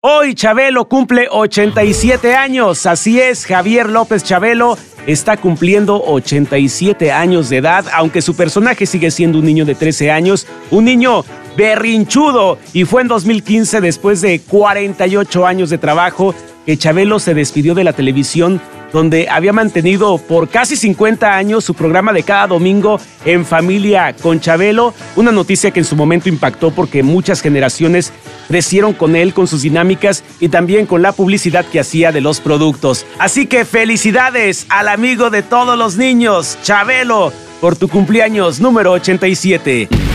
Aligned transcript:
Hoy 0.00 0.36
Chabelo 0.36 0.88
cumple 0.88 1.26
87 1.28 2.36
años, 2.36 2.86
así 2.86 3.18
es, 3.18 3.44
Javier 3.44 3.88
López 3.88 4.22
Chabelo 4.22 4.78
está 5.08 5.36
cumpliendo 5.36 6.00
87 6.00 7.10
años 7.10 7.48
de 7.48 7.56
edad, 7.56 7.84
aunque 7.92 8.22
su 8.22 8.36
personaje 8.36 8.86
sigue 8.86 9.10
siendo 9.10 9.40
un 9.40 9.44
niño 9.44 9.64
de 9.64 9.74
13 9.74 10.12
años, 10.12 10.46
un 10.70 10.84
niño 10.84 11.24
berrinchudo, 11.56 12.58
y 12.72 12.84
fue 12.84 13.02
en 13.02 13.08
2015, 13.08 13.80
después 13.80 14.20
de 14.20 14.40
48 14.40 15.44
años 15.44 15.68
de 15.68 15.78
trabajo, 15.78 16.32
que 16.64 16.76
Chabelo 16.76 17.18
se 17.18 17.34
despidió 17.34 17.74
de 17.74 17.82
la 17.82 17.92
televisión 17.92 18.60
donde 18.92 19.28
había 19.28 19.52
mantenido 19.52 20.18
por 20.18 20.48
casi 20.48 20.76
50 20.76 21.36
años 21.36 21.64
su 21.64 21.74
programa 21.74 22.12
de 22.12 22.22
cada 22.22 22.46
domingo 22.46 23.00
en 23.24 23.44
familia 23.44 24.14
con 24.20 24.40
Chabelo, 24.40 24.94
una 25.16 25.32
noticia 25.32 25.70
que 25.70 25.80
en 25.80 25.84
su 25.84 25.96
momento 25.96 26.28
impactó 26.28 26.70
porque 26.70 27.02
muchas 27.02 27.40
generaciones 27.40 28.12
crecieron 28.48 28.94
con 28.94 29.16
él, 29.16 29.34
con 29.34 29.46
sus 29.46 29.62
dinámicas 29.62 30.24
y 30.40 30.48
también 30.48 30.86
con 30.86 31.02
la 31.02 31.12
publicidad 31.12 31.64
que 31.64 31.80
hacía 31.80 32.12
de 32.12 32.20
los 32.20 32.40
productos. 32.40 33.06
Así 33.18 33.46
que 33.46 33.64
felicidades 33.64 34.66
al 34.68 34.88
amigo 34.88 35.30
de 35.30 35.42
todos 35.42 35.78
los 35.78 35.96
niños, 35.96 36.58
Chabelo, 36.62 37.32
por 37.60 37.76
tu 37.76 37.88
cumpleaños 37.88 38.60
número 38.60 38.92
87. 38.92 40.07